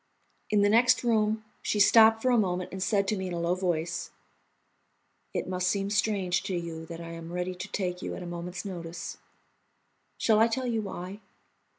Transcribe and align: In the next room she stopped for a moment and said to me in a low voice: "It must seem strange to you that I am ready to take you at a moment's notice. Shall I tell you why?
In 0.49 0.63
the 0.63 0.69
next 0.69 1.03
room 1.03 1.45
she 1.61 1.79
stopped 1.79 2.23
for 2.23 2.31
a 2.31 2.37
moment 2.39 2.71
and 2.71 2.81
said 2.81 3.07
to 3.07 3.15
me 3.15 3.27
in 3.27 3.33
a 3.33 3.39
low 3.39 3.53
voice: 3.53 4.09
"It 5.31 5.47
must 5.47 5.67
seem 5.67 5.91
strange 5.91 6.41
to 6.45 6.55
you 6.55 6.87
that 6.87 6.99
I 6.99 7.09
am 7.11 7.31
ready 7.31 7.53
to 7.53 7.67
take 7.67 8.01
you 8.01 8.15
at 8.15 8.23
a 8.23 8.25
moment's 8.25 8.65
notice. 8.65 9.17
Shall 10.17 10.39
I 10.39 10.47
tell 10.47 10.65
you 10.65 10.81
why? 10.81 11.19